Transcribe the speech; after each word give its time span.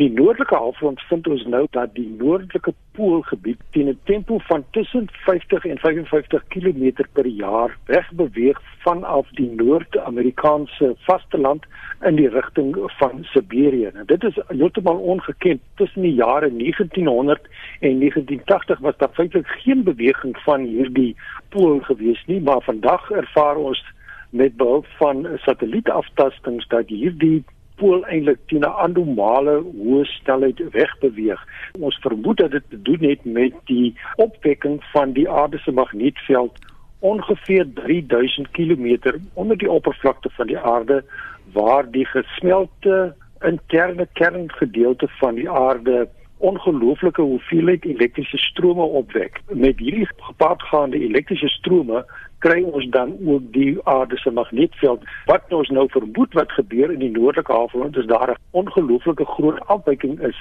die 0.00 0.10
noordelike 0.10 0.56
halfrond 0.56 1.00
vind 1.10 1.26
ons 1.28 1.42
nou 1.52 1.66
dat 1.76 1.90
die 1.92 2.08
noordelike 2.18 2.72
poolgebied 2.96 3.60
teen 3.74 3.88
'n 3.88 3.98
tempo 4.08 4.38
van 4.48 4.64
tussen 4.76 5.08
50 5.26 5.64
en 5.64 5.78
55 5.78 6.44
km 6.48 7.04
per 7.12 7.26
jaar 7.26 7.76
wegbeweeg 7.86 8.60
vanaf 8.84 9.28
die 9.40 9.50
Noord-Amerikaanse 9.50 10.94
vasteland 11.08 11.64
in 12.00 12.16
die 12.16 12.28
rigting 12.28 12.74
van 12.98 13.24
Siberië. 13.32 13.90
En 13.94 14.06
dit 14.06 14.24
is 14.24 14.38
heeltemal 14.48 14.96
ongeken. 14.96 15.60
Tussen 15.74 16.02
die 16.02 16.14
jare 16.14 16.56
1900 16.56 17.40
en 17.80 17.98
1980 17.98 18.78
was 18.78 18.96
daar 18.96 19.12
feitelik 19.12 19.46
geen 19.46 19.82
beweging 19.82 20.36
van 20.36 20.60
hierdie 20.60 21.16
pool 21.48 21.80
gewees 21.80 22.22
nie, 22.26 22.40
maar 22.40 22.62
vandag 22.62 23.10
ervaar 23.10 23.56
ons 23.56 23.84
met 24.30 24.56
behulp 24.56 24.86
van 24.86 25.28
satellietaftastings 25.36 26.66
dat 26.68 26.88
hierdie 26.88 27.44
pool 27.80 28.04
eintlik 28.12 28.40
teen 28.52 28.64
'n 28.66 28.76
anomale 28.86 29.56
hoë 29.64 30.04
snelheid 30.04 30.60
wegbeweeg. 30.76 31.40
Ons 31.80 31.98
vermoed 32.06 32.36
dat 32.36 32.50
dit 32.50 32.66
te 32.70 32.82
doen 32.82 33.02
het 33.10 33.24
met 33.24 33.54
die 33.64 33.94
opwekking 34.16 34.84
van 34.92 35.12
die 35.12 35.28
aarde 35.30 35.58
se 35.58 35.72
magneetveld 35.72 36.58
ongeveer 37.00 37.66
3000 37.74 38.50
km 38.50 39.18
onder 39.34 39.58
die 39.58 39.70
oppervlakte 39.70 40.30
van 40.30 40.46
die 40.46 40.58
aarde 40.58 41.04
waar 41.52 41.90
die 41.90 42.04
gesmelte 42.04 43.14
interne 43.40 44.06
kerngedeelte 44.12 45.08
van 45.08 45.34
die 45.34 45.50
aarde 45.50 46.08
ongelooflike 46.40 47.22
hoeveelheid 47.22 47.84
elektriese 47.84 48.38
strome 48.38 48.82
opwek. 48.82 49.40
Met 49.48 49.78
hierdie 49.78 50.08
gepaardgaande 50.16 50.98
elektriese 50.98 51.48
strome 51.48 52.04
kry 52.40 52.62
ons 52.64 52.86
dan 52.94 53.12
ook 53.26 53.52
die 53.52 53.76
aarde 53.84 54.16
se 54.16 54.30
magneetveld. 54.30 55.04
Wat 55.28 55.52
ons 55.52 55.68
nou 55.68 55.86
vermoed 55.92 56.32
wat 56.38 56.52
gebeur 56.56 56.92
in 56.92 57.02
die 57.04 57.12
noordelike 57.12 57.52
halfrond 57.52 57.96
is 57.96 58.08
daar 58.08 58.30
'n 58.30 58.40
ongelooflike 58.50 59.24
groot 59.24 59.60
afwyking 59.66 60.20
is 60.20 60.38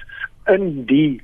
in 0.47 0.85
die 0.85 1.21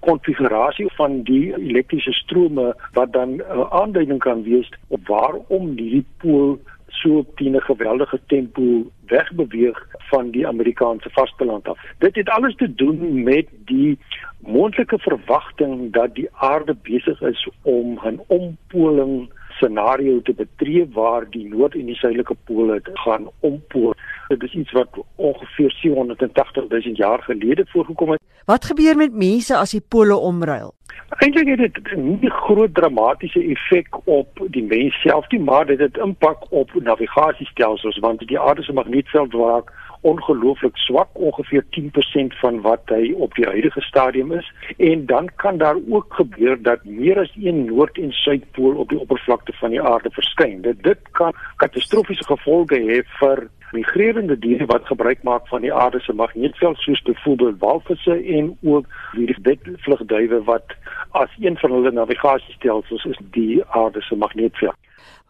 konfigurasie 0.00 0.88
van 0.96 1.22
die 1.22 1.54
elektriese 1.54 2.12
strome 2.12 2.74
wat 2.92 3.12
dan 3.12 3.36
'n 3.36 3.66
aanduiding 3.70 4.18
kan 4.18 4.42
wees 4.42 4.70
op 4.88 5.06
waarom 5.06 5.76
hierdie 5.76 6.06
pool 6.16 6.58
so 6.88 7.24
teen 7.34 7.56
'n 7.56 7.60
geweldige 7.60 8.20
tempo 8.26 8.90
wegbeweeg 9.06 9.86
van 9.98 10.30
die 10.30 10.46
Amerikaanse 10.46 11.10
vasteland 11.10 11.68
af. 11.68 11.78
Dit 11.98 12.14
het 12.14 12.28
alles 12.28 12.56
te 12.56 12.74
doen 12.74 13.22
met 13.22 13.46
die 13.64 13.98
moontlike 14.38 14.98
verwagting 14.98 15.92
dat 15.92 16.14
die 16.14 16.28
aarde 16.32 16.76
besig 16.82 17.20
is 17.20 17.48
om 17.62 17.98
'n 18.02 18.20
ompoling 18.26 19.32
scenario 19.48 20.22
te 20.22 20.32
betree 20.32 20.88
waar 20.92 21.30
die 21.30 21.48
noord 21.48 21.74
en 21.74 21.86
die 21.86 21.94
suidelike 21.94 22.36
pole 22.44 22.80
gaan 22.82 23.28
ompool. 23.40 23.94
Dit 24.28 24.42
is 24.42 24.52
iets 24.52 24.72
wat 24.72 24.88
ongeveer 25.14 25.70
780 25.70 26.68
000 26.68 26.82
jaar 26.94 27.22
gelede 27.22 27.64
voorgekom 27.66 28.10
het. 28.10 28.20
Wat 28.44 28.64
gebeur 28.64 28.96
met 28.96 29.12
mense 29.12 29.56
as 29.56 29.70
die 29.70 29.84
pole 29.88 30.16
omruil? 30.16 30.74
Eintlik 31.08 31.48
het 31.48 31.58
dit 31.58 31.96
nie 31.96 32.30
groot 32.30 32.74
dramatiese 32.74 33.40
effek 33.40 33.96
op 34.04 34.46
die 34.50 34.64
mens 34.64 35.00
self 35.00 35.28
nie, 35.30 35.40
maar 35.40 35.66
dit 35.66 35.78
het 35.78 35.96
impak 35.96 36.52
op 36.52 36.74
navigasiestelsels 36.74 37.98
want 37.98 38.26
die 38.26 38.40
aarde 38.40 38.62
se 38.62 38.72
magneetveld 38.72 39.32
raak 39.32 39.72
ongelooflik 40.04 40.76
swak, 40.76 41.08
ongeveer 41.12 41.64
10% 41.76 42.36
van 42.40 42.60
wat 42.60 42.92
hy 42.92 43.12
op 43.26 43.34
die 43.38 43.46
huidige 43.48 43.80
stadium 43.80 44.32
is 44.36 44.52
en 44.76 45.06
dan 45.06 45.30
kan 45.36 45.58
daar 45.58 45.80
ook 45.88 46.14
gebeur 46.20 46.62
dat 46.62 46.84
meer 46.84 47.18
as 47.18 47.32
een 47.40 47.64
noord 47.64 47.98
en 47.98 48.12
suidpool 48.12 48.76
op 48.84 48.88
die 48.88 49.00
oppervlakte 49.00 49.52
van 49.60 49.72
die 49.72 49.82
aarde 49.82 50.10
verskyn. 50.12 50.60
Dit 50.62 50.82
dit 50.82 51.10
kan 51.12 51.32
katastrofiese 51.56 52.26
gevolge 52.28 52.80
hê 52.90 53.00
vir 53.18 53.46
migrerende 53.72 54.36
diere 54.38 54.66
wat 54.70 54.86
gebruik 54.86 55.22
maak 55.26 55.48
van 55.48 55.64
die 55.64 55.72
aarde 55.72 56.00
se 56.00 56.12
magneetveld 56.12 56.78
soos 56.84 57.02
byvoorbeeld 57.08 57.60
walvisse 57.64 58.16
en 58.38 58.54
ook 58.62 58.86
hierdie 59.16 59.40
betvlugduwe 59.48 60.42
wat 60.50 60.76
as 61.10 61.30
een 61.40 61.58
van 61.58 61.72
hulle 61.78 61.92
navigasiestelsels 61.92 63.04
is 63.04 63.20
die 63.36 63.64
aarde 63.64 64.02
se 64.02 64.16
magneetveld. 64.16 64.76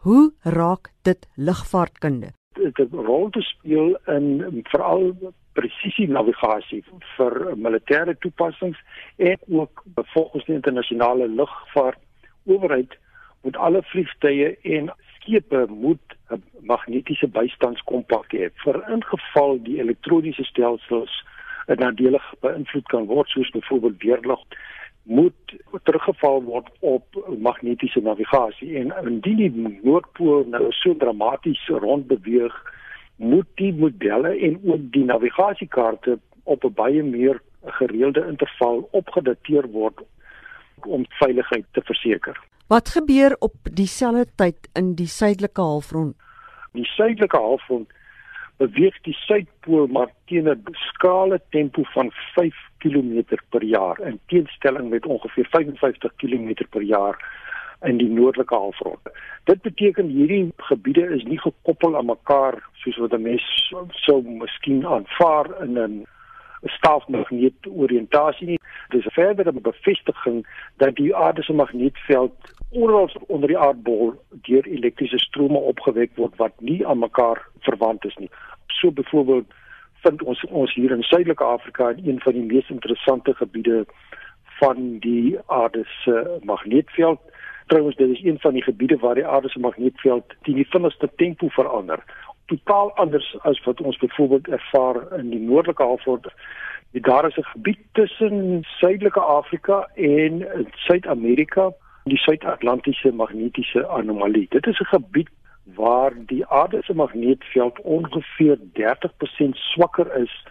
Hoe 0.05 0.33
raak 0.43 0.91
dit 1.01 1.27
lugvaartkunde? 1.35 2.35
Dit 2.55 2.79
'n 2.79 3.05
rol 3.05 3.29
te 3.29 3.41
speel 3.41 3.97
in 4.05 4.61
veral 4.63 5.33
presisie 5.53 6.07
navigasie 6.07 6.83
vir 7.15 7.33
militêre 7.57 8.15
toepassings 8.19 8.79
en 9.17 9.37
ook 9.47 9.83
volgens 9.95 10.45
die 10.45 10.55
internasionale 10.55 11.27
lugvaart 11.27 11.99
owerheid 12.45 12.97
moet 13.41 13.57
alle 13.57 13.81
vliegtye 13.83 14.57
en 14.61 14.93
skepe 15.15 15.65
moet 15.69 16.17
'n 16.29 16.43
magnetiese 16.61 17.27
bystandskompak 17.27 18.33
hê 18.33 18.49
vir 18.63 18.81
ingeval 18.95 19.59
die 19.63 19.79
elektroniese 19.79 20.43
stelsels 20.43 21.23
nadelig 21.67 22.25
beïnvloed 22.41 22.87
kan 22.93 23.05
word 23.05 23.29
soos 23.29 23.49
byvoorbeeld 23.49 24.01
weerlig 24.03 24.41
moet 25.05 25.55
teruggeval 25.83 26.43
word 26.43 26.69
op 26.79 27.25
magnetiese 27.39 28.01
navigasie 28.01 28.77
en 28.77 28.93
indien 29.05 29.37
die 29.37 29.79
noordpool 29.83 30.47
nou 30.49 30.71
so 30.73 30.95
dramaties 30.97 31.61
rondbeweeg 31.67 32.55
moet 33.15 33.47
die 33.61 33.73
modelle 33.73 34.33
en 34.47 34.57
ook 34.65 34.89
die 34.91 35.03
navigasiekaarte 35.05 36.17
op 36.43 36.63
'n 36.63 36.73
baie 36.73 37.03
meer 37.03 37.41
gereelde 37.65 38.25
interval 38.27 38.87
opgedateer 38.91 39.69
word 39.71 40.01
om 40.81 41.05
veiligheid 41.09 41.65
te 41.71 41.81
verseker. 41.81 42.41
Wat 42.67 42.89
gebeur 42.89 43.35
op 43.39 43.53
dieselfde 43.71 44.25
tyd 44.35 44.69
in 44.73 44.95
die 44.95 45.07
suidelike 45.07 45.61
halfrond? 45.61 46.15
Die 46.71 46.85
suidelike 46.85 47.37
halfrond 47.37 47.89
beweeg 48.57 49.01
die 49.01 49.13
suidpool 49.13 49.87
maar 49.87 50.11
teen 50.25 50.49
'n 50.49 50.63
skale 50.73 51.41
tempo 51.49 51.83
van 51.83 52.11
5 52.35 52.55
km 52.77 53.23
per 53.49 53.63
jaar 53.63 53.99
in 53.99 54.19
teenstelling 54.25 54.89
met 54.89 55.05
ongeveer 55.05 55.47
55 55.49 56.15
km 56.15 56.53
per 56.69 56.81
jaar 56.81 57.17
in 57.81 57.97
die 57.97 58.09
noordelike 58.09 58.55
halfrond. 58.55 58.99
Dit 59.43 59.61
beteken 59.61 60.07
hierdie 60.07 60.53
gebiede 60.57 61.09
is 61.15 61.23
nie 61.23 61.39
gekoppel 61.39 61.97
aan 61.97 62.05
mekaar 62.05 62.63
soos 62.73 62.97
wat 62.97 63.13
'n 63.13 63.21
mens 63.21 63.73
sou 63.89 64.21
miskien 64.23 64.85
aanvaar 64.85 65.61
in 65.61 65.77
'n 65.79 66.05
staafmagneet 66.63 67.67
oriëntasie 67.69 68.47
nie. 68.47 68.59
Dis 68.89 69.05
'n 69.05 69.11
verdere 69.11 69.51
bevestiging 69.51 70.47
dat 70.77 70.95
die 70.95 71.15
aarde 71.15 71.43
se 71.43 71.53
magneetveld 71.53 72.54
oral 72.71 73.09
onder 73.27 73.47
die 73.47 73.57
aardbol 73.57 74.13
deur 74.47 74.65
elektriese 74.67 75.19
strome 75.19 75.57
opgewek 75.57 76.15
word 76.15 76.35
wat 76.41 76.53
nie 76.59 76.81
aan 76.87 76.99
mekaar 76.99 77.41
verwant 77.67 78.05
is 78.05 78.17
nie. 78.17 78.29
So 78.67 78.91
byvoorbeeld 78.91 79.45
vind 80.03 80.23
ons 80.23 80.45
ons 80.45 80.73
hier 80.73 80.91
in 80.91 81.03
Suidelike 81.03 81.43
Afrika 81.43 81.89
in 81.89 82.07
een 82.07 82.19
van 82.19 82.33
die 82.33 82.43
mees 82.43 82.69
interessante 82.69 83.33
gebiede 83.33 83.85
van 84.59 84.99
die 84.99 85.39
aarde 85.45 85.83
se 86.03 86.39
magneetveld. 86.43 87.19
Trouwens 87.67 87.95
dit 87.95 88.09
is 88.09 88.23
een 88.23 88.39
van 88.39 88.53
die 88.53 88.63
gebiede 88.63 88.97
waar 88.97 89.15
die 89.15 89.25
aarde 89.25 89.49
se 89.49 89.59
magneetveld 89.59 90.35
teen 90.41 90.55
die 90.55 90.69
vinnigste 90.69 91.09
tempo 91.15 91.49
verander 91.49 92.03
totaal 92.45 92.91
anders 92.93 93.35
as 93.41 93.63
wat 93.63 93.81
ons 93.81 93.97
byvoorbeeld 93.97 94.47
ervaar 94.47 95.19
in 95.19 95.29
die 95.29 95.39
noordelike 95.39 95.83
halfrond. 95.83 96.27
Daar 96.91 97.27
is 97.27 97.37
'n 97.37 97.43
gebied 97.43 97.79
tussen 97.91 98.63
Suidelike 98.63 99.19
Afrika 99.19 99.89
en 99.95 100.47
Suid-Amerika, 100.71 101.73
die 102.05 102.17
Suid-Atlantiese 102.17 103.11
magnetiese 103.11 103.87
anomalie. 103.89 104.47
Dit 104.49 104.67
is 104.67 104.79
'n 104.79 104.85
gebied 104.85 105.29
waar 105.63 106.13
die 106.25 106.45
aarde 106.45 106.81
se 106.83 106.93
magneetveld 106.93 107.81
ongeveer 107.81 108.57
30% 108.73 109.55
swakker 109.55 110.15
is 110.15 110.45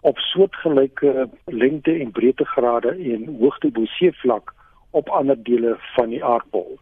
op 0.00 0.18
soortgelyke 0.18 1.28
lengte 1.44 1.92
en 1.92 2.10
breedtegrade 2.10 2.88
en 2.88 3.36
hoogte 3.40 3.70
bo 3.70 3.84
seevlak 3.84 4.54
op 4.90 5.08
ander 5.08 5.42
dele 5.42 5.76
van 5.78 6.08
die 6.08 6.24
aardbol. 6.24 6.78